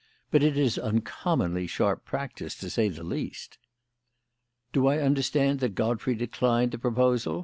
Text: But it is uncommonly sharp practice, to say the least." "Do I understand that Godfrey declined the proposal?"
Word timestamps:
But 0.31 0.41
it 0.41 0.57
is 0.57 0.79
uncommonly 0.79 1.67
sharp 1.67 2.05
practice, 2.05 2.55
to 2.55 2.71
say 2.71 2.89
the 2.89 3.03
least." 3.03 3.59
"Do 4.73 4.87
I 4.87 4.97
understand 4.97 5.59
that 5.59 5.75
Godfrey 5.75 6.15
declined 6.15 6.71
the 6.71 6.79
proposal?" 6.79 7.39